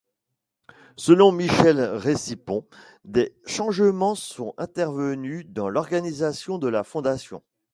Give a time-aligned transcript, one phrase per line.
[0.97, 2.65] Selon Michel Récipon
[3.05, 7.43] des changements sont intervenus dans l'organisation de la Fondation.